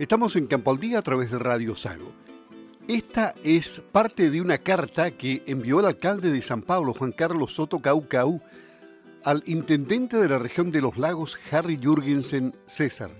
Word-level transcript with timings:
Estamos 0.00 0.34
en 0.34 0.46
Campo 0.46 0.74
a 0.96 1.02
través 1.02 1.30
de 1.30 1.38
Radio 1.38 1.76
Sago. 1.76 2.10
Esta 2.88 3.34
es 3.44 3.82
parte 3.92 4.30
de 4.30 4.40
una 4.40 4.56
carta 4.56 5.10
que 5.10 5.42
envió 5.46 5.80
el 5.80 5.84
alcalde 5.84 6.32
de 6.32 6.40
San 6.40 6.62
Pablo, 6.62 6.94
Juan 6.94 7.12
Carlos 7.12 7.54
Soto 7.54 7.80
Caucau, 7.80 8.40
al 9.24 9.42
intendente 9.44 10.16
de 10.16 10.26
la 10.26 10.38
región 10.38 10.70
de 10.70 10.80
los 10.80 10.96
lagos, 10.96 11.38
Harry 11.52 11.76
Jürgensen 11.76 12.56
César, 12.66 13.10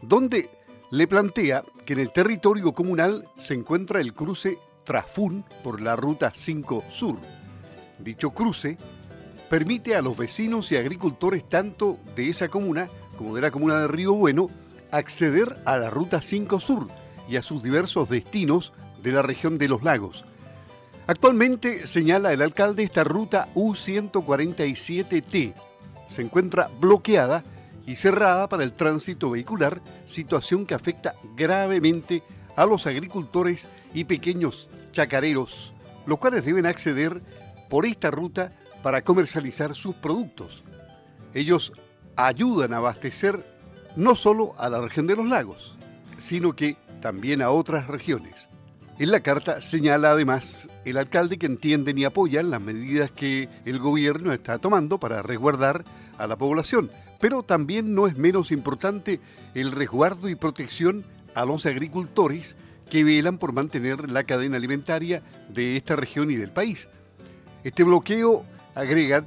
donde 0.00 0.50
le 0.92 1.08
plantea 1.08 1.64
que 1.84 1.94
en 1.94 1.98
el 1.98 2.12
territorio 2.12 2.72
comunal 2.72 3.24
se 3.36 3.54
encuentra 3.54 4.00
el 4.00 4.14
cruce 4.14 4.56
Trafún 4.84 5.44
por 5.64 5.80
la 5.80 5.96
Ruta 5.96 6.30
5 6.32 6.84
Sur. 6.90 7.18
Dicho 7.98 8.30
cruce 8.30 8.78
permite 9.50 9.96
a 9.96 10.02
los 10.02 10.16
vecinos 10.16 10.70
y 10.70 10.76
agricultores 10.76 11.48
tanto 11.48 11.98
de 12.14 12.28
esa 12.28 12.46
comuna 12.46 12.88
como 13.16 13.34
de 13.34 13.40
la 13.40 13.50
comuna 13.50 13.80
de 13.80 13.88
Río 13.88 14.12
Bueno 14.12 14.48
acceder 14.90 15.56
a 15.64 15.76
la 15.76 15.90
Ruta 15.90 16.22
5 16.22 16.60
Sur 16.60 16.88
y 17.28 17.36
a 17.36 17.42
sus 17.42 17.62
diversos 17.62 18.08
destinos 18.08 18.72
de 19.02 19.12
la 19.12 19.22
región 19.22 19.58
de 19.58 19.68
los 19.68 19.82
lagos. 19.82 20.24
Actualmente, 21.06 21.86
señala 21.86 22.32
el 22.32 22.42
alcalde, 22.42 22.82
esta 22.82 23.04
ruta 23.04 23.48
U147T 23.54 25.54
se 26.08 26.22
encuentra 26.22 26.70
bloqueada 26.80 27.44
y 27.86 27.96
cerrada 27.96 28.48
para 28.48 28.64
el 28.64 28.74
tránsito 28.74 29.30
vehicular, 29.30 29.80
situación 30.06 30.66
que 30.66 30.74
afecta 30.74 31.14
gravemente 31.36 32.22
a 32.56 32.66
los 32.66 32.86
agricultores 32.86 33.68
y 33.94 34.04
pequeños 34.04 34.68
chacareros, 34.92 35.72
los 36.06 36.18
cuales 36.18 36.44
deben 36.44 36.66
acceder 36.66 37.22
por 37.70 37.86
esta 37.86 38.10
ruta 38.10 38.52
para 38.82 39.02
comercializar 39.02 39.74
sus 39.74 39.94
productos. 39.94 40.64
Ellos 41.34 41.72
ayudan 42.16 42.72
a 42.72 42.78
abastecer 42.78 43.57
no 43.98 44.14
solo 44.14 44.54
a 44.58 44.68
la 44.68 44.80
región 44.80 45.08
de 45.08 45.16
los 45.16 45.28
lagos, 45.28 45.74
sino 46.18 46.54
que 46.54 46.76
también 47.00 47.42
a 47.42 47.50
otras 47.50 47.88
regiones. 47.88 48.48
En 49.00 49.10
la 49.10 49.20
carta 49.20 49.60
señala 49.60 50.12
además 50.12 50.68
el 50.84 50.98
alcalde 50.98 51.36
que 51.36 51.46
entienden 51.46 51.98
y 51.98 52.04
apoyan 52.04 52.48
las 52.48 52.62
medidas 52.62 53.10
que 53.10 53.48
el 53.64 53.80
gobierno 53.80 54.32
está 54.32 54.58
tomando 54.58 54.98
para 54.98 55.22
resguardar 55.22 55.84
a 56.16 56.28
la 56.28 56.36
población, 56.36 56.92
pero 57.18 57.42
también 57.42 57.96
no 57.96 58.06
es 58.06 58.16
menos 58.16 58.52
importante 58.52 59.18
el 59.54 59.72
resguardo 59.72 60.28
y 60.28 60.36
protección 60.36 61.04
a 61.34 61.44
los 61.44 61.66
agricultores 61.66 62.54
que 62.88 63.02
velan 63.02 63.38
por 63.38 63.52
mantener 63.52 64.12
la 64.12 64.22
cadena 64.22 64.58
alimentaria 64.58 65.24
de 65.48 65.76
esta 65.76 65.96
región 65.96 66.30
y 66.30 66.36
del 66.36 66.52
país. 66.52 66.88
Este 67.64 67.82
bloqueo, 67.82 68.44
agregan, 68.76 69.26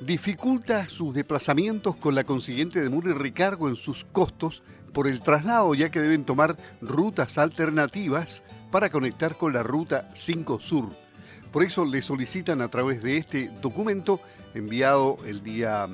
dificulta 0.00 0.88
sus 0.88 1.14
desplazamientos 1.14 1.96
con 1.96 2.14
la 2.14 2.24
consiguiente 2.24 2.80
demora 2.80 3.10
y 3.10 3.14
recargo 3.14 3.68
en 3.68 3.76
sus 3.76 4.04
costos 4.04 4.62
por 4.92 5.06
el 5.06 5.20
traslado, 5.20 5.74
ya 5.74 5.90
que 5.90 6.00
deben 6.00 6.24
tomar 6.24 6.56
rutas 6.80 7.38
alternativas 7.38 8.42
para 8.70 8.90
conectar 8.90 9.36
con 9.36 9.52
la 9.52 9.62
ruta 9.62 10.10
5 10.14 10.60
Sur. 10.60 10.88
Por 11.52 11.62
eso 11.62 11.84
le 11.84 12.02
solicitan 12.02 12.60
a 12.60 12.68
través 12.68 13.02
de 13.02 13.16
este 13.16 13.50
documento 13.60 14.20
enviado 14.54 15.18
el 15.26 15.42
día 15.42 15.88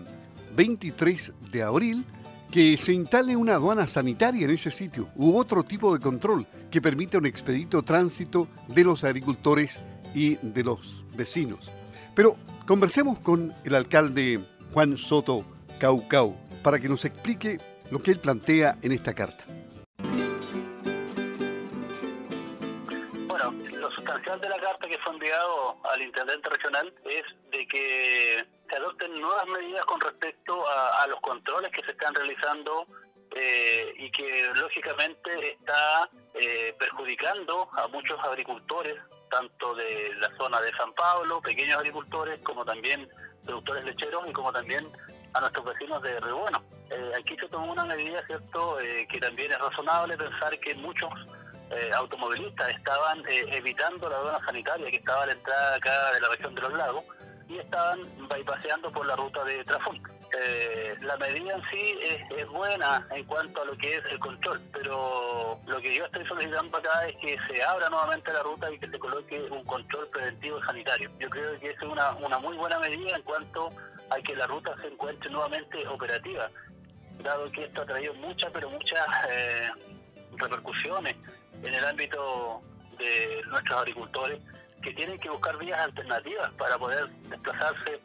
23 0.57 1.33
de 1.53 1.63
abril 1.63 2.05
que 2.51 2.77
se 2.77 2.93
instale 2.93 3.37
una 3.37 3.55
aduana 3.55 3.89
sanitaria 3.89 4.45
en 4.45 4.51
ese 4.51 4.71
sitio 4.71 5.09
u 5.17 5.37
otro 5.37 5.65
tipo 5.65 5.93
de 5.93 6.01
control 6.01 6.47
que 6.71 6.83
permita 6.83 7.19
un 7.19 7.27
expedito 7.27 7.83
tránsito 7.83 8.49
de 8.69 8.85
los 8.85 9.03
agricultores 9.05 9.81
y 10.15 10.37
de 10.37 10.63
los 10.63 11.05
vecinos. 11.17 11.73
Pero 12.15 12.37
conversemos 12.67 13.19
con 13.19 13.53
el 13.65 13.75
alcalde 13.75 14.41
Juan 14.73 14.97
Soto 14.97 15.45
Caucau 15.81 16.37
para 16.63 16.79
que 16.79 16.89
nos 16.89 17.05
explique 17.05 17.59
lo 17.91 18.03
que 18.03 18.13
él 18.13 18.19
plantea 18.19 18.77
en 18.83 18.93
esta 18.93 19.15
carta. 19.15 19.45
Bueno, 23.27 23.53
lo 23.79 23.91
sustancial 23.91 24.41
de 24.41 24.49
la 24.49 24.61
carta 24.61 24.89
que 24.89 24.99
fue 24.99 25.13
enviado 25.13 25.77
al 25.93 26.03
intendente 26.03 26.49
regional 26.49 26.95
es 27.05 27.25
de 27.51 27.67
que 27.67 28.47
se 28.69 28.77
adopten 28.77 29.21
nuevas 29.21 29.47
medidas 29.49 29.85
con 29.85 30.01
respecto 30.01 30.65
a, 30.69 31.07
los 31.09 31.21
controles 31.21 31.71
que 31.73 31.83
se 31.83 31.91
están 31.91 32.15
realizando 32.15 32.87
eh, 33.35 33.93
y 33.99 34.11
que 34.13 34.51
lógicamente 34.55 35.53
está 35.53 36.09
eh, 36.35 36.75
perjudicando 36.79 37.69
a 37.73 37.89
muchos 37.89 38.19
agricultores 38.21 38.97
tanto 39.31 39.75
de 39.75 40.15
la 40.19 40.35
zona 40.37 40.61
de 40.61 40.73
San 40.75 40.93
Pablo, 40.95 41.41
pequeños 41.41 41.79
agricultores, 41.79 42.41
como 42.43 42.65
también 42.65 43.09
productores 43.45 43.85
lecheros 43.85 44.29
y 44.29 44.33
como 44.33 44.53
también 44.53 44.87
a 45.35 45.41
nuestros 45.41 45.65
vecinos 45.65 46.03
de 46.03 46.21
Río 46.21 46.47
Eh, 46.91 47.13
aquí 47.19 47.37
se 47.37 47.49
tomó 47.49 47.73
una 47.73 47.85
medida, 47.85 48.25
¿cierto?, 48.27 48.79
eh, 48.81 49.07
que 49.11 49.19
también 49.19 49.51
es 49.51 49.59
razonable 49.59 50.17
pensar 50.17 50.59
que 50.61 50.75
muchos 50.75 51.11
eh, 51.71 51.91
automovilistas 51.95 52.69
estaban 52.77 53.21
eh, 53.29 53.47
evitando 53.49 54.09
la 54.09 54.17
zona 54.17 54.45
sanitaria 54.45 54.91
que 54.91 54.99
estaba 54.99 55.23
a 55.23 55.27
la 55.27 55.33
entrada 55.33 55.77
acá 55.77 56.13
de 56.13 56.21
la 56.21 56.29
región 56.29 56.55
de 56.55 56.61
los 56.61 56.73
lagos 56.75 57.05
y 57.55 57.59
estaban 57.59 58.01
bypaseando 58.29 58.91
por 58.91 59.07
la 59.07 59.17
ruta 59.17 59.45
de 59.45 59.65
Trafón. 59.65 60.01
Eh, 60.37 60.97
la 61.03 61.17
medida 61.17 61.55
en 61.55 61.63
sí 61.71 61.99
es, 62.37 62.49
buena 62.49 63.07
en 63.11 63.25
cuanto 63.25 63.63
a 63.63 63.65
lo 63.65 63.77
que 63.77 63.97
es 63.97 64.05
el 64.11 64.19
control, 64.19 64.61
pero 64.73 65.61
lo 65.67 65.81
que 65.81 65.95
yo 65.95 66.05
estoy 66.05 66.27
solicitando 66.27 66.77
acá 66.77 67.07
es 67.07 67.17
que 67.17 67.39
se 67.49 67.63
abra 67.63 67.89
nuevamente 67.89 68.33
la 68.33 68.43
ruta 68.43 68.71
y 68.71 68.79
que 68.79 68.89
se 68.89 68.99
coloque 68.99 69.43
un 69.51 69.65
control 69.65 70.09
preventivo 70.09 70.63
sanitario. 70.65 71.11
Yo 71.19 71.29
creo 71.31 71.59
que 71.61 71.71
es 71.71 71.83
una, 71.83 72.13
una 72.17 72.39
muy 72.39 72.57
buena 72.57 72.79
medida 72.79 73.17
en 73.17 73.23
cuanto 73.23 73.71
a 74.11 74.17
que 74.17 74.35
la 74.35 74.47
ruta 74.47 74.75
se 74.81 74.89
encuentre 74.89 75.31
nuevamente 75.31 75.87
operativa, 75.89 76.51
dado 77.23 77.51
que 77.53 77.65
esto 77.65 77.83
ha 77.83 77.87
traído 77.87 78.15
muchas, 78.15 78.51
pero 78.53 78.71
muchas 78.71 79.07
eh, 79.29 79.71
repercusiones 80.37 81.17
en 81.63 81.75
el 81.75 81.85
ámbito 81.85 82.61
de 82.99 83.43
nuestros 83.49 83.81
agricultores 83.81 84.45
que 84.85 84.93
tienen 84.93 85.19
que 85.19 85.31
buscar 85.31 85.57
vías 85.57 85.81
alternativas 85.81 86.53
para 86.53 86.79
poder 86.79 87.09
desplazarse 87.31 88.01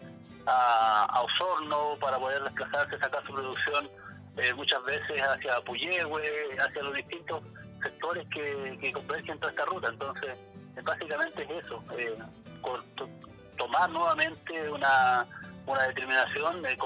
a, 0.45 1.21
Osorno, 1.21 1.93
para 1.99 2.17
poder 2.17 2.41
desplazarse, 2.43 2.97
sacar 2.97 3.21
su 3.27 3.33
producción 3.33 3.89
eh, 4.37 4.53
muchas 4.53 4.83
veces 4.85 5.21
hacia 5.21 5.59
Puyehue, 5.61 6.57
hacia 6.57 6.81
los 6.81 6.93
distintos 6.95 7.43
sectores 7.83 8.25
que, 8.29 8.77
que 8.79 8.91
convergen 8.93 9.37
toda 9.39 9.51
esta 9.51 9.65
ruta. 9.65 9.89
Entonces, 9.89 10.37
básicamente 10.83 11.43
es 11.43 11.65
eso, 11.65 11.83
eh, 11.97 12.17
tomar 13.57 13.89
nuevamente 13.89 14.69
una, 14.69 15.25
una 15.65 15.83
determinación 15.83 16.65
eh, 16.65 16.77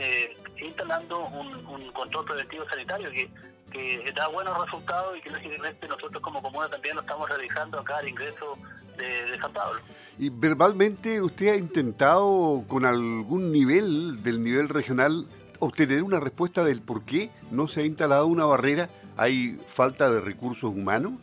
eh, 0.00 0.36
instalando 0.60 1.26
un, 1.26 1.66
un, 1.66 1.92
control 1.92 2.24
preventivo 2.24 2.68
sanitario 2.68 3.10
que, 3.10 3.30
que 3.70 4.12
da 4.12 4.26
buenos 4.26 4.58
resultados 4.64 5.16
y 5.16 5.20
que 5.20 5.30
lógicamente 5.30 5.86
nosotros 5.86 6.20
como 6.22 6.42
comuna 6.42 6.68
también 6.68 6.96
lo 6.96 7.02
estamos 7.02 7.28
realizando 7.28 7.78
acá 7.78 7.98
al 7.98 8.08
ingreso 8.08 8.58
de, 8.98 9.38
San 9.38 9.52
Pablo. 9.52 9.80
¿Y 10.18 10.28
verbalmente 10.30 11.22
usted 11.22 11.48
ha 11.48 11.56
intentado 11.56 12.64
con 12.68 12.84
algún 12.84 13.52
nivel 13.52 14.22
del 14.22 14.42
nivel 14.42 14.68
regional 14.68 15.26
obtener 15.60 16.02
una 16.02 16.20
respuesta 16.20 16.64
del 16.64 16.82
por 16.82 17.04
qué 17.04 17.30
no 17.50 17.68
se 17.68 17.82
ha 17.82 17.84
instalado 17.84 18.26
una 18.26 18.44
barrera? 18.44 18.88
¿Hay 19.16 19.58
falta 19.66 20.10
de 20.10 20.20
recursos 20.20 20.70
humanos? 20.70 21.14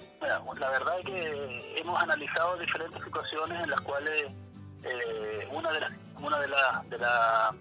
la 0.59 0.69
verdad 0.69 0.99
es 0.99 1.05
que 1.05 1.79
hemos 1.81 2.01
analizado 2.01 2.57
diferentes 2.57 3.03
situaciones 3.03 3.63
en 3.63 3.69
las 3.69 3.81
cuales 3.81 4.31
eh, 4.83 5.47
una 5.51 5.71
de 5.71 5.79
las 5.81 5.91
una 6.21 6.39
de 6.39 6.47
las 6.47 6.89
de 6.89 6.97
la 6.97 7.53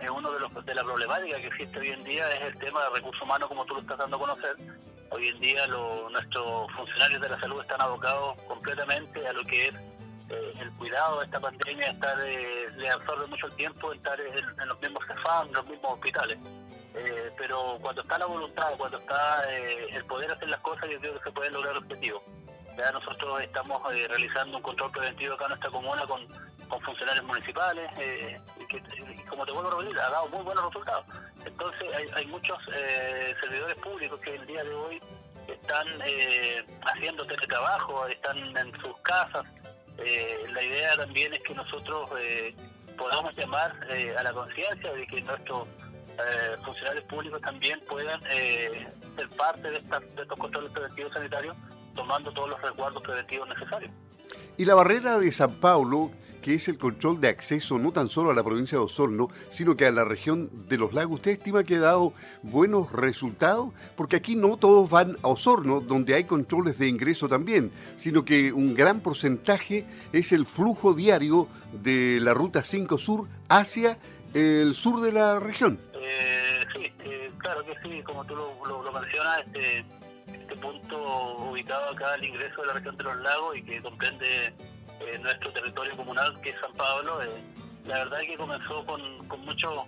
eh, 0.00 0.10
uno 0.10 0.32
de 0.32 0.40
los 0.40 0.64
de 0.64 0.74
la 0.74 0.84
problemática 0.84 1.36
que 1.38 1.46
existe 1.46 1.78
hoy 1.78 1.88
en 1.90 2.04
día 2.04 2.30
es 2.34 2.54
el 2.54 2.58
tema 2.58 2.82
de 2.84 2.90
recursos 2.90 3.22
humanos 3.22 3.48
como 3.48 3.64
tú 3.64 3.74
lo 3.74 3.80
estás 3.80 3.98
dando 3.98 4.16
a 4.16 4.20
conocer 4.20 4.56
Hoy 5.10 5.28
en 5.28 5.40
día 5.40 5.66
nuestros 5.68 6.72
funcionarios 6.72 7.20
de 7.22 7.28
la 7.28 7.38
salud 7.38 7.60
están 7.60 7.80
abocados 7.80 8.42
completamente 8.42 9.26
a 9.26 9.32
lo 9.32 9.44
que 9.44 9.68
es 9.68 9.74
eh, 10.28 10.52
el 10.60 10.72
cuidado 10.72 11.20
de 11.20 11.26
esta 11.26 11.38
pandemia, 11.38 11.90
estar, 11.90 12.18
eh, 12.26 12.66
le 12.76 12.90
absorbe 12.90 13.26
mucho 13.28 13.48
tiempo 13.50 13.92
estar 13.92 14.18
en, 14.20 14.68
los 14.68 14.80
mismos 14.80 15.04
CEFAM, 15.06 15.46
en 15.48 15.54
los 15.54 15.68
mismos 15.68 15.92
hospitales. 15.92 16.38
Eh, 16.94 17.30
pero 17.38 17.78
cuando 17.80 18.02
está 18.02 18.18
la 18.18 18.26
voluntad, 18.26 18.72
cuando 18.76 18.98
está 18.98 19.44
el 19.48 20.04
poder 20.06 20.32
hacer 20.32 20.50
las 20.50 20.60
cosas, 20.60 20.90
yo 20.90 20.98
creo 20.98 21.14
que 21.14 21.24
se 21.24 21.30
puede 21.30 21.50
lograr 21.50 21.72
el 21.72 21.78
objetivo. 21.78 22.24
Nosotros 22.76 23.40
estamos 23.40 23.82
realizando 23.90 24.58
un 24.58 24.62
control 24.62 24.90
preventivo 24.92 25.34
acá 25.34 25.44
en 25.46 25.48
nuestra 25.50 25.70
comuna 25.70 26.02
con, 26.06 26.26
funcionarios 26.82 27.24
municipales, 27.24 27.90
y 28.60 28.66
que, 28.66 28.82
como 29.24 29.46
te 29.46 29.52
vuelvo 29.52 29.70
a 29.70 29.76
repetir, 29.76 29.98
ha 29.98 30.10
dado 30.10 30.28
muy 30.28 30.42
buenos 30.42 30.66
resultados. 30.66 31.06
Entonces 31.44 31.88
hay, 32.14 32.26
muchos 32.26 32.58
eh, 32.74 33.34
servidores 33.40 33.80
públicos 33.80 34.20
que 34.20 34.34
el 34.34 34.46
día 34.46 34.62
de 34.62 34.74
hoy 34.74 35.00
están 35.48 35.86
eh, 36.04 36.62
haciendo 36.82 37.26
teletrabajo, 37.26 38.06
están 38.08 38.36
en 38.56 38.72
sus 38.80 38.96
casas. 38.98 39.46
Eh, 39.98 40.44
la 40.52 40.62
idea 40.62 40.96
también 40.96 41.32
es 41.32 41.42
que 41.44 41.54
nosotros 41.54 42.10
podamos 42.98 43.34
llamar 43.36 43.72
a 44.18 44.22
la 44.22 44.32
conciencia 44.32 44.92
de 44.92 45.06
que 45.06 45.22
nuestros 45.22 45.66
funcionarios 46.62 47.04
públicos 47.04 47.40
también 47.40 47.80
puedan 47.88 48.20
ser 48.22 49.28
parte 49.36 49.70
de, 49.70 49.80
de 49.80 50.22
estos 50.22 50.38
controles 50.38 50.70
preventivos 50.72 51.12
sanitarios 51.14 51.56
tomando 51.96 52.30
todos 52.32 52.50
los 52.50 52.62
resguardos 52.62 53.02
preventivos 53.02 53.48
necesarios. 53.48 53.90
Y 54.56 54.64
la 54.64 54.74
barrera 54.74 55.18
de 55.18 55.32
San 55.32 55.54
Paulo, 55.54 56.10
que 56.42 56.54
es 56.54 56.68
el 56.68 56.78
control 56.78 57.20
de 57.20 57.28
acceso 57.28 57.78
no 57.78 57.92
tan 57.92 58.08
solo 58.08 58.30
a 58.30 58.34
la 58.34 58.44
provincia 58.44 58.78
de 58.78 58.84
Osorno, 58.84 59.28
sino 59.48 59.76
que 59.76 59.86
a 59.86 59.90
la 59.90 60.04
región 60.04 60.48
de 60.68 60.78
los 60.78 60.94
lagos. 60.94 61.16
¿Usted 61.16 61.32
estima 61.32 61.64
que 61.64 61.76
ha 61.76 61.80
dado 61.80 62.12
buenos 62.42 62.92
resultados? 62.92 63.70
Porque 63.96 64.16
aquí 64.16 64.36
no 64.36 64.56
todos 64.56 64.88
van 64.88 65.16
a 65.22 65.28
Osorno, 65.28 65.80
donde 65.80 66.14
hay 66.14 66.24
controles 66.24 66.78
de 66.78 66.88
ingreso 66.88 67.28
también, 67.28 67.72
sino 67.96 68.24
que 68.24 68.52
un 68.52 68.74
gran 68.74 69.00
porcentaje 69.00 69.84
es 70.12 70.32
el 70.32 70.46
flujo 70.46 70.94
diario 70.94 71.48
de 71.82 72.18
la 72.20 72.32
Ruta 72.32 72.62
5 72.62 72.96
Sur 72.96 73.26
hacia 73.48 73.98
el 74.34 74.74
sur 74.74 75.00
de 75.00 75.12
la 75.12 75.40
región. 75.40 75.80
Eh, 75.94 76.60
sí, 76.74 76.92
eh, 77.00 77.30
claro 77.38 77.64
que 77.64 77.72
sí, 77.82 78.02
como 78.02 78.24
tú 78.24 78.36
lo, 78.36 78.92
mencionas, 78.92 79.46
este, 79.46 79.84
este 80.32 80.56
punto 80.56 81.36
ubicado 81.36 81.90
acá 81.90 82.14
al 82.14 82.24
ingreso 82.24 82.60
de 82.60 82.66
la 82.66 82.72
región 82.74 82.96
de 82.96 83.04
los 83.04 83.16
lagos 83.18 83.56
y 83.56 83.62
que 83.62 83.82
comprende 83.82 84.46
eh, 85.00 85.18
nuestro 85.20 85.52
territorio 85.52 85.96
comunal, 85.96 86.40
que 86.40 86.50
es 86.50 86.60
San 86.60 86.72
Pablo, 86.72 87.22
eh, 87.22 87.28
la 87.84 87.98
verdad 87.98 88.22
es 88.22 88.28
que 88.28 88.36
comenzó 88.36 88.84
con, 88.86 89.28
con 89.28 89.40
mucho 89.44 89.86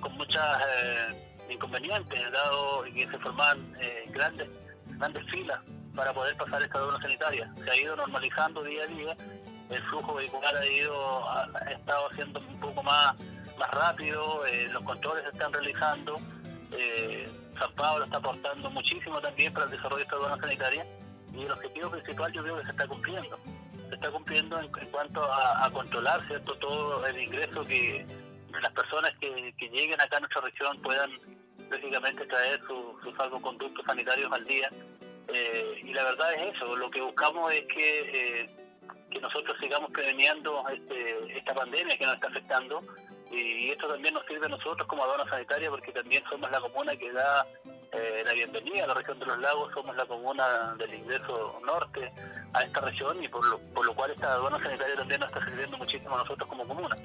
con 0.00 0.12
muchas 0.16 0.62
eh, 0.62 1.36
inconvenientes, 1.50 2.32
dado 2.32 2.82
que 2.82 3.08
se 3.08 3.18
formaban 3.18 3.58
grandes 4.08 4.48
grandes 4.98 5.24
filas 5.30 5.60
para 5.94 6.12
poder 6.12 6.36
pasar 6.36 6.62
esta 6.62 6.78
aduana 6.78 7.00
sanitaria. 7.00 7.52
Se 7.64 7.70
ha 7.70 7.76
ido 7.76 7.96
normalizando 7.96 8.62
día 8.62 8.82
a 8.84 8.86
día, 8.86 9.16
el 9.70 9.82
flujo 9.84 10.14
vehicular 10.14 10.56
ha 10.56 10.66
ido 10.66 11.28
ha, 11.28 11.46
estado 11.70 12.10
haciendo 12.10 12.40
un 12.40 12.60
poco 12.60 12.82
más 12.82 13.16
más 13.58 13.70
rápido, 13.70 14.42
los 14.70 14.82
controles 14.82 15.24
se 15.24 15.30
están 15.30 15.52
realizando, 15.52 16.20
San 17.58 17.72
Pablo 17.74 18.04
está 18.04 18.18
aportando 18.18 18.70
muchísimo 18.70 19.20
también 19.20 19.52
para 19.52 19.66
el 19.66 19.70
desarrollo 19.70 19.96
de 19.98 20.02
esta 20.02 20.16
aduana 20.16 20.38
sanitaria 20.38 20.86
y 21.32 21.42
el 21.42 21.52
objetivo 21.52 21.90
principal 21.90 22.32
yo 22.32 22.42
creo 22.42 22.56
que 22.58 22.64
se 22.64 22.70
está 22.70 22.86
cumpliendo 22.86 23.38
se 23.88 23.94
está 23.94 24.10
cumpliendo 24.10 24.60
en, 24.60 24.68
cuanto 24.90 25.22
a, 25.22 25.70
controlar 25.72 26.26
cierto 26.26 26.54
todo 26.56 27.06
el 27.06 27.18
ingreso 27.20 27.64
que 27.64 28.04
las 28.60 28.72
personas 28.72 29.12
que, 29.20 29.54
lleguen 29.70 30.00
acá 30.00 30.16
a 30.16 30.20
nuestra 30.20 30.40
región 30.42 30.80
puedan 30.82 31.10
lógicamente 31.70 32.24
traer 32.26 32.60
sus 32.66 33.14
salvoconductos 33.16 33.84
sanitarios 33.84 34.32
al 34.32 34.44
día. 34.44 34.70
Eh, 35.28 35.82
y 35.84 35.92
la 35.92 36.04
verdad 36.04 36.34
es 36.34 36.54
eso, 36.54 36.76
lo 36.76 36.90
que 36.90 37.00
buscamos 37.00 37.52
es 37.52 37.64
que, 37.66 38.40
eh, 38.40 38.50
que 39.10 39.20
nosotros 39.20 39.56
sigamos 39.60 39.90
preveniendo 39.90 40.64
este, 40.68 41.36
esta 41.36 41.54
pandemia 41.54 41.98
que 41.98 42.06
nos 42.06 42.14
está 42.14 42.28
afectando 42.28 42.82
y 43.30 43.70
esto 43.70 43.88
también 43.88 44.14
nos 44.14 44.24
sirve 44.26 44.46
a 44.46 44.50
nosotros 44.50 44.86
como 44.86 45.04
aduana 45.04 45.28
sanitaria 45.28 45.68
porque 45.70 45.92
también 45.92 46.22
somos 46.30 46.50
la 46.50 46.60
comuna 46.60 46.96
que 46.96 47.12
da 47.12 47.46
eh, 47.92 48.22
la 48.24 48.32
bienvenida 48.32 48.84
a 48.84 48.86
la 48.88 48.94
región 48.94 49.18
de 49.18 49.26
los 49.26 49.38
lagos, 49.38 49.72
somos 49.72 49.96
la 49.96 50.06
comuna 50.06 50.74
del 50.78 50.94
ingreso 50.94 51.60
norte 51.64 52.12
a 52.52 52.62
esta 52.62 52.80
región 52.80 53.22
y 53.22 53.28
por 53.28 53.44
lo, 53.46 53.58
por 53.74 53.84
lo 53.84 53.94
cual 53.94 54.12
esta 54.12 54.32
aduana 54.32 54.58
sanitaria 54.58 54.94
también 54.94 55.20
nos 55.20 55.30
está 55.30 55.44
sirviendo 55.44 55.76
muchísimo 55.76 56.14
a 56.14 56.18
nosotros 56.18 56.48
como 56.48 56.66
comuna. 56.66 56.96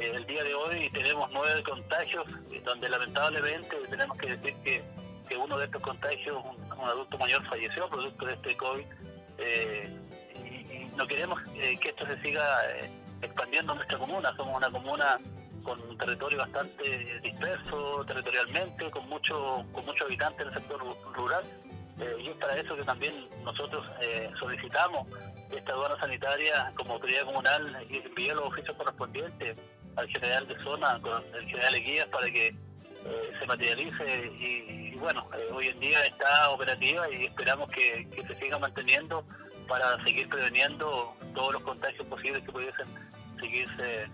Eh, 0.00 0.12
el 0.14 0.26
día 0.26 0.42
de 0.42 0.54
hoy 0.54 0.90
tenemos 0.90 1.30
nueve 1.32 1.62
contagios, 1.62 2.26
donde 2.64 2.88
lamentablemente 2.88 3.76
tenemos 3.90 4.16
que 4.16 4.26
decir 4.28 4.54
que, 4.64 4.82
que 5.28 5.36
uno 5.36 5.58
de 5.58 5.66
estos 5.66 5.82
contagios, 5.82 6.42
un, 6.44 6.84
adulto 6.84 7.18
mayor, 7.18 7.46
falleció 7.46 7.88
producto 7.88 8.26
de 8.26 8.34
este 8.34 8.56
COVID. 8.56 8.84
Eh, 9.38 9.96
y, 10.34 10.96
no 10.96 11.06
queremos 11.06 11.40
que 11.52 11.88
esto 11.88 12.06
se 12.06 12.20
siga 12.22 12.44
expandiendo 13.22 13.72
en 13.72 13.78
nuestra 13.78 13.98
comuna. 13.98 14.34
Somos 14.36 14.56
una 14.56 14.70
comuna 14.70 15.18
con 15.68 15.80
un 15.82 15.98
territorio 15.98 16.38
bastante 16.38 17.20
disperso 17.20 18.02
territorialmente, 18.06 18.90
con 18.90 19.06
mucho, 19.08 19.64
con 19.72 19.84
muchos 19.84 20.06
habitantes 20.06 20.40
en 20.40 20.48
el 20.48 20.54
sector 20.54 20.96
rural. 21.14 21.44
Eh, 22.00 22.16
y 22.20 22.28
es 22.28 22.36
para 22.36 22.56
eso 22.56 22.74
que 22.76 22.84
también 22.84 23.12
nosotros 23.44 23.84
eh, 24.00 24.30
solicitamos 24.38 25.06
esta 25.54 25.72
aduana 25.72 25.98
sanitaria 25.98 26.72
como 26.76 26.94
autoridad 26.94 27.24
comunal 27.24 27.86
y 27.90 27.98
enviar 27.98 28.36
los 28.36 28.46
oficios 28.46 28.76
correspondientes 28.76 29.58
al 29.96 30.08
general 30.08 30.46
de 30.46 30.58
zona, 30.62 31.00
con 31.00 31.22
el 31.34 31.44
general 31.46 31.72
de 31.74 31.80
guías, 31.80 32.08
para 32.08 32.30
que 32.30 32.46
eh, 32.46 33.30
se 33.38 33.46
materialice. 33.46 34.32
Y, 34.40 34.94
bueno, 34.96 35.28
hoy 35.52 35.68
en 35.68 35.80
día 35.80 36.06
está 36.06 36.50
operativa 36.50 37.10
y 37.10 37.26
esperamos 37.26 37.68
que 37.70 38.08
se 38.26 38.34
siga 38.36 38.58
manteniendo 38.58 39.24
para 39.68 40.02
seguir 40.02 40.28
preveniendo 40.28 41.14
todos 41.34 41.52
los 41.52 41.62
contagios 41.62 42.06
posibles 42.06 42.42
que 42.42 42.52
pudiesen 42.52 42.86
seguirse 43.38 44.08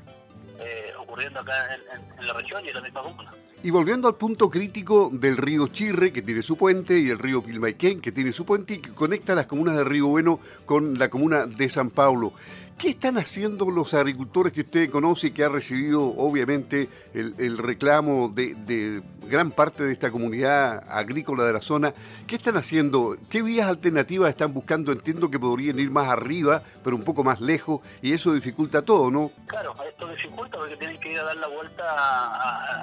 eh, 0.59 0.93
ocurriendo 0.99 1.41
acá 1.41 1.75
en, 1.75 2.27
la 2.27 2.33
región 2.33 2.65
y 2.65 2.69
en 2.69 2.75
la 2.75 2.81
misma 2.81 3.03
comuna. 3.03 3.31
Y 3.63 3.71
volviendo 3.71 4.09
al 4.09 4.17
punto 4.17 4.51
crítico 4.51 5.11
del 5.13 5.37
río 5.37 5.69
Chirre, 5.69 6.13
que 6.13 6.21
tiene 6.21 6.43
su 6.43 6.57
puente, 6.57 6.99
y 6.99 7.09
el 7.09 7.19
río 7.19 7.43
Pilmaiquén, 7.43 8.01
que 8.01 8.13
tiene 8.13 8.33
su 8.33 8.45
puente, 8.45 8.75
y 8.75 8.79
que 8.79 8.91
conecta 8.91 9.35
las 9.35 9.47
comunas 9.47 9.77
de 9.77 9.85
Río 9.85 10.09
Bueno 10.09 10.39
con 10.67 10.99
la 10.99 11.09
comuna 11.09 11.47
de 11.47 11.69
San 11.71 11.91
Pablo. 11.91 12.35
¿Qué 12.79 12.91
están 12.91 13.19
haciendo 13.19 13.71
los 13.71 13.95
agricultores 13.95 14.53
que 14.53 14.63
usted 14.63 14.91
conoce 14.91 15.29
y 15.29 15.31
que 15.31 15.45
ha 15.45 15.49
recibido 15.49 16.03
obviamente 16.03 16.89
el, 17.15 17.57
reclamo 17.57 18.29
de, 18.29 19.03
gran 19.29 19.53
parte 19.53 19.85
de 19.85 19.93
esta 19.93 20.11
comunidad 20.11 20.85
agrícola 20.89 21.45
de 21.45 21.53
la 21.53 21.63
zona? 21.63 21.95
¿Qué 22.27 22.37
están 22.37 22.57
haciendo? 22.57 23.17
¿Qué 23.31 23.43
vías 23.43 23.69
alternativas 23.69 24.29
están 24.31 24.53
buscando? 24.53 24.91
Entiendo 24.93 25.31
que 25.31 25.39
podrían 25.39 25.79
ir 25.79 25.91
más 25.91 26.09
arriba, 26.09 26.63
pero 26.83 26.97
un 26.97 27.05
poco 27.05 27.23
más 27.23 27.41
lejos, 27.41 27.81
y 28.03 28.13
eso 28.13 28.35
dificulta 28.35 28.83
todo, 28.83 29.11
¿no? 29.11 29.31
Claro, 29.47 29.75
esto 29.89 30.09
dificulta 30.09 30.59
porque 30.59 30.77
tienen 30.77 30.99
que 31.01 31.13
ir 31.13 31.19
a 31.21 31.25
dar 31.25 31.37
la 31.37 31.49
vuelta 31.49 31.85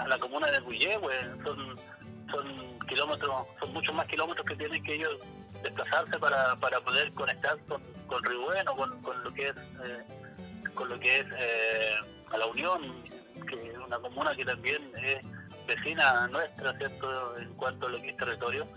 a, 0.04 0.08
la 0.08 0.18
comuna 0.18 0.50
de 0.52 0.62
Cuyehue, 0.62 1.14
son, 1.44 1.76
son 2.32 2.80
kilómetros, 2.88 3.48
son 3.60 3.74
muchos 3.74 3.96
más 3.96 4.08
kilómetros 4.08 4.46
que 4.46 4.56
tienen 4.56 4.84
que 4.84 4.96
ellos 4.96 5.20
desplazarse 5.64 6.18
para, 6.20 6.56
para 6.58 6.80
poder 6.82 7.12
conectar 7.14 7.58
con, 7.68 7.82
con 8.08 8.24
Río 8.24 8.42
Bueno, 8.42 8.76
con, 8.76 9.02
con 9.02 9.24
lo 9.24 9.34
que 9.34 9.50
es 9.50 9.56
eh, 9.56 10.04
con 10.74 10.90
lo 10.90 11.00
que 11.00 11.20
es 11.20 11.26
eh, 11.38 11.96
a 12.32 12.38
la 12.38 12.46
Unión, 12.48 12.82
que 13.48 13.70
es 13.70 13.78
una 13.78 14.00
comuna 14.00 14.36
que 14.36 14.46
también 14.46 14.92
es 15.04 15.22
vecina 15.68 16.28
nuestra, 16.28 16.76
¿cierto?, 16.78 17.38
en 17.38 17.54
cuanto 17.56 17.88
a 17.88 17.90
lo 17.90 18.02
que 18.02 18.10
es 18.10 18.18
territorio. 18.18 18.68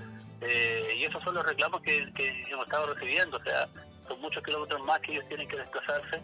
Eh, 0.40 0.96
y 0.98 1.04
esos 1.04 1.22
son 1.22 1.34
los 1.36 1.46
reclamos 1.46 1.80
que, 1.82 2.12
que, 2.14 2.42
hemos 2.50 2.66
estado 2.66 2.92
recibiendo, 2.92 3.36
o 3.36 3.42
sea, 3.42 3.68
son 4.08 4.20
muchos 4.20 4.42
kilómetros 4.42 4.82
más 4.82 5.00
que 5.00 5.12
ellos 5.12 5.24
tienen 5.28 5.48
que 5.48 5.56
desplazarse. 5.56 6.20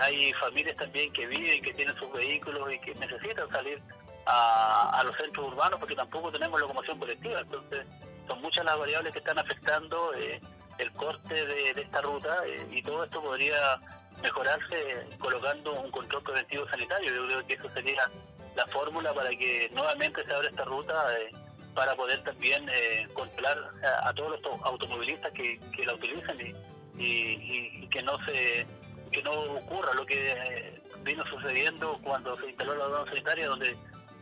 hay 0.00 0.32
familias 0.34 0.76
también 0.76 1.12
que 1.12 1.26
viven, 1.26 1.62
que 1.62 1.72
tienen 1.72 1.94
sus 1.94 2.12
vehículos 2.12 2.70
y 2.72 2.78
que 2.80 2.94
necesitan 2.96 3.48
salir 3.50 3.80
a, 4.28 4.90
a 4.90 5.04
los 5.04 5.14
centros 5.16 5.52
urbanos 5.52 5.80
porque 5.80 5.96
tampoco 5.96 6.30
tenemos 6.30 6.60
locomoción 6.60 6.98
colectiva, 6.98 7.40
entonces 7.40 7.86
son 8.28 8.42
muchas 8.42 8.64
las 8.64 8.78
variables 8.78 9.12
que 9.12 9.18
están 9.18 9.38
afectando 9.38 10.14
eh, 10.14 10.40
el 10.78 10.92
corte 10.92 11.34
de, 11.46 11.70
esta 11.70 12.00
ruta 12.02 12.36
eh, 12.46 12.66
y 12.70 12.82
todo 12.82 13.04
esto 13.04 13.22
podría 13.22 13.80
mejorarse 14.22 15.06
colocando 15.18 15.72
un 15.80 15.90
control 15.90 16.22
preventivo 16.22 16.68
sanitario. 16.68 17.14
Yo 17.14 17.26
creo 17.26 17.46
que 17.46 17.54
eso 17.54 17.70
sería 17.72 18.10
la 18.54 18.66
fórmula 18.66 19.14
para 19.14 19.30
que 19.30 19.70
nuevamente 19.72 20.24
se 20.24 20.32
abra 20.32 20.48
esta 20.48 20.64
ruta 20.64 21.18
eh, 21.18 21.30
para 21.74 21.94
poder 21.94 22.22
también 22.24 22.66
controlar 23.14 23.56
a, 24.02 24.12
todos 24.12 24.40
los 24.40 24.60
automovilistas 24.64 25.32
que, 25.32 25.60
la 25.84 25.94
utilicen 25.94 26.56
y, 26.98 27.86
que 27.88 28.02
no 28.02 28.18
se 28.24 28.66
que 29.12 29.22
no 29.22 29.30
ocurra 29.30 29.94
lo 29.94 30.04
que 30.04 30.82
vino 31.04 31.24
sucediendo 31.26 31.98
cuando 32.02 32.36
se 32.36 32.48
instaló 32.48 32.74
la 32.74 32.84
zona 32.84 33.10
sanitaria 33.10 33.46
donde 33.46 33.76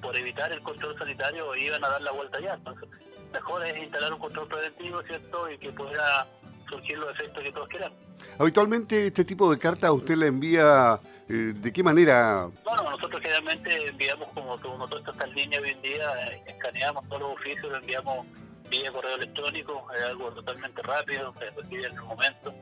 por 0.07 0.17
evitar 0.17 0.53
el 0.53 0.63
control 0.63 0.97
sanitario 0.97 1.53
iban 1.57 1.83
a 1.83 1.89
dar 1.89 2.01
la 2.01 2.13
vuelta 2.13 2.39
ya. 2.39 2.55
Entonces, 2.55 2.89
mejor 3.33 3.67
es 3.67 3.77
instalar 3.77 4.13
un 4.13 4.21
control 4.21 4.47
preventivo, 4.47 5.03
¿cierto? 5.03 5.51
Y 5.51 5.59
que 5.59 5.73
pueda 5.73 6.29
surgir 6.71 6.97
los 6.97 7.11
efectos 7.11 7.43
que 7.43 7.51
todos 7.51 7.69
quieran. 7.69 7.93
Habitualmente 8.39 9.09
este 9.09 9.25
tipo 9.25 9.51
de 9.51 9.59
carta 9.59 9.91
usted 9.91 10.15
la 10.15 10.27
envía, 10.27 11.01
eh, 11.29 11.53
¿de 11.57 11.73
qué 11.73 11.83
manera? 11.83 12.49
Bueno, 12.63 12.89
nosotros 12.89 13.21
generalmente 13.21 13.89
enviamos 13.89 14.29
como, 14.29 14.57
como 14.61 14.87
todo 14.87 15.01
esto 15.01 15.11
está 15.11 15.25
en 15.25 15.35
línea 15.35 15.61
hoy 15.61 15.71
en 15.71 15.83
día, 15.83 16.29
eh, 16.31 16.43
escaneamos 16.47 17.09
todos 17.09 17.23
los 17.23 17.33
oficios, 17.33 17.73
lo 17.73 17.79
enviamos 17.79 18.27
vía 18.71 18.93
correo 18.93 19.17
electrónico, 19.17 19.89
es 19.99 20.05
algo 20.05 20.31
totalmente 20.31 20.83
rápido, 20.83 21.35
se 21.37 21.51
recibe 21.51 21.89
en 21.89 21.97
el 21.97 22.03
momento. 22.05 22.55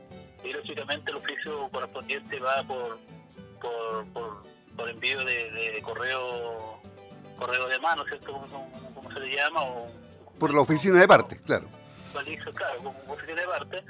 Y 0.43 0.51
lógicamente 0.51 1.11
el 1.11 1.17
oficio 1.17 1.69
correspondiente 1.71 2.39
va 2.39 2.63
por, 2.63 2.97
por, 3.61 4.43
por, 4.75 4.89
envío 4.89 5.23
de, 5.23 5.79
correo 5.83 6.74
correo 7.35 7.67
de 7.67 7.79
mano, 7.79 8.03
¿cierto? 8.05 8.33
Como, 8.33 9.13
se 9.13 9.19
le 9.19 9.35
llama, 9.35 9.61
o 9.63 9.87
por 10.39 10.53
la 10.53 10.61
oficina 10.61 10.99
de 10.99 11.07
parte, 11.07 11.37
claro. 11.41 11.67
Claro, 12.13 12.77
como 12.77 13.13
oficina 13.13 13.41
de 13.41 13.47
parte, 13.47 13.83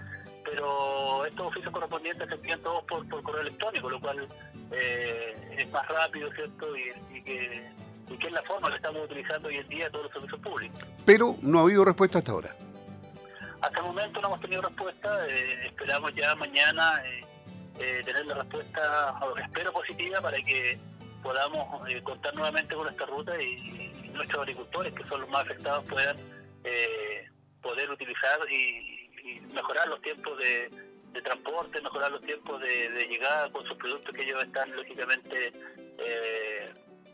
pero 0.44 1.26
estos 1.26 1.48
oficios 1.48 1.72
correspondientes 1.72 2.28
se 2.28 2.36
envían 2.36 2.60
todos 2.62 2.84
por, 2.86 3.08
correo 3.24 3.42
electrónico, 3.42 3.90
lo 3.90 4.00
cual 4.00 4.28
eh, 4.72 5.56
es 5.58 5.70
más 5.72 5.88
rápido, 5.88 6.32
¿cierto? 6.34 6.66
Y, 6.78 7.22
que, 7.22 7.72
es 8.28 8.32
la 8.32 8.42
forma 8.44 8.70
que 8.70 8.78
estamos 8.78 9.04
utilizando 9.04 9.48
hoy 9.48 9.58
en 9.58 9.68
día 9.68 9.90
todos 9.92 10.06
los 10.06 10.14
servicios 10.14 10.42
públicos. 10.42 10.80
Pero 11.06 11.36
no 11.42 11.60
ha 11.60 11.62
habido 11.64 11.86
respuesta 11.86 12.20
hasta 12.20 12.32
ahora. 12.32 12.56
Hasta 13.62 13.80
el 13.80 13.86
momento 13.86 14.22
no 14.22 14.28
hemos 14.28 14.42
tenido 14.42 14.62
respuesta, 14.62 15.28
eh, 15.28 15.68
esperamos 15.68 16.14
ya 16.16 16.34
mañana 16.36 17.02
eh, 17.80 18.02
tener 18.04 18.26
la 18.26 18.36
respuesta, 18.36 19.20
espero 19.44 19.72
positiva, 19.72 20.22
para 20.22 20.38
que 20.38 20.80
podamos 21.26 21.82
contar 22.04 22.36
nuevamente 22.36 22.76
con 22.76 22.88
esta 22.88 23.06
ruta 23.08 23.42
y 23.42 23.92
nuestros 24.14 24.42
agricultores, 24.42 24.94
que 24.94 25.04
son 25.08 25.22
los 25.22 25.30
más 25.32 25.42
afectados, 25.42 25.84
puedan 25.86 26.16
eh, 26.64 27.28
poder 27.62 27.90
utilizar 27.90 28.40
y, 28.52 29.02
mejorar 29.52 29.88
los 29.88 30.00
tiempos 30.04 30.38
de, 30.38 30.70
transporte, 31.24 31.82
mejorar 31.82 32.12
los 32.12 32.22
tiempos 32.22 32.62
de, 32.62 33.08
llegada 33.10 33.52
con 33.52 33.66
sus 33.66 33.76
productos 33.78 34.14
que 34.14 34.22
ellos 34.22 34.44
están 34.44 34.70
lógicamente 34.76 35.52
eh, 35.98 36.74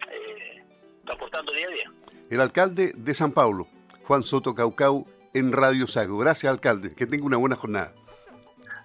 eh, 0.09 0.63
transportando 1.05 1.53
día 1.53 1.67
a 1.67 1.71
día. 1.71 1.91
El 2.29 2.41
alcalde 2.41 2.91
de 2.93 3.13
San 3.13 3.31
Paulo, 3.31 3.67
Juan 4.03 4.23
Soto 4.23 4.53
Caucau, 4.53 5.07
en 5.33 5.53
Radio 5.53 5.87
Sago. 5.87 6.17
Gracias, 6.17 6.51
alcalde. 6.51 6.93
Que 6.93 7.05
tenga 7.05 7.25
una 7.25 7.37
buena 7.37 7.55
jornada. 7.55 7.93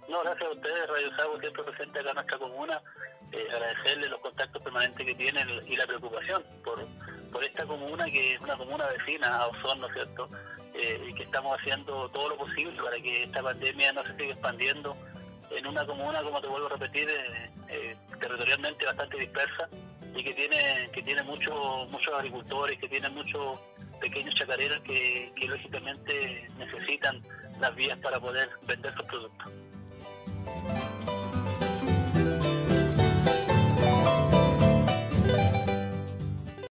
No, 0.09 0.23
gracias 0.23 0.49
a 0.49 0.52
ustedes, 0.52 0.88
Radio 0.88 1.16
Sago, 1.16 1.40
siempre 1.40 1.64
presente 1.64 1.99
acá 1.99 2.11
en 2.11 2.14
nuestra 2.14 2.38
comuna. 2.38 2.80
Eh, 3.33 3.47
agradecerle 3.52 4.09
los 4.09 4.21
contactos 4.21 4.62
permanentes 4.62 5.04
que 5.04 5.14
tienen 5.14 5.49
y 5.66 5.76
la 5.76 5.87
preocupación 5.87 6.45
por, 6.64 6.87
por 7.33 7.42
esta 7.42 7.66
comuna, 7.66 8.04
que 8.06 8.35
es 8.35 8.40
una 8.40 8.56
comuna 8.56 8.87
vecina 8.87 9.38
a 9.38 9.49
Osorno, 9.49 9.88
cierto? 9.92 10.28
Eh, 10.75 11.02
y 11.09 11.14
que 11.14 11.25
estamos 11.25 11.59
haciendo 11.59 12.09
todo 12.11 12.28
lo 12.30 12.37
posible 12.37 12.80
para 12.80 12.97
que 12.97 13.25
esta 13.25 13.42
pandemia 13.42 13.92
no 13.92 14.02
se 14.04 14.16
siga 14.16 14.33
expandiendo 14.33 14.97
en 15.50 15.66
una 15.66 15.85
comuna, 15.85 16.23
como 16.23 16.40
te 16.40 16.47
vuelvo 16.47 16.66
a 16.66 16.71
repetir, 16.71 17.09
eh, 17.68 17.97
territorialmente 18.21 18.87
bastante 18.87 19.18
dispersa 19.18 19.68
y 20.14 20.23
que 20.23 20.33
tiene 20.33 20.88
que 20.92 21.02
tiene 21.02 21.23
muchos 21.25 21.90
muchos 21.90 22.14
agricultores, 22.14 22.78
que 22.78 22.88
tiene 22.88 23.09
muchos 23.11 23.61
pequeños 24.00 24.35
chacareros 24.37 24.80
que 24.83 25.33
lógicamente 25.47 26.49
necesitan 26.59 27.21
las 27.61 27.75
vías 27.75 27.99
para 27.99 28.21
poder 28.21 28.49
vender 28.66 28.95
sus 28.95 29.06
productos. 29.06 29.52